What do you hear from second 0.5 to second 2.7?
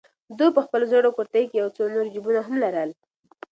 په خپل زوړ کورتۍ کې یو څو نور جېبونه هم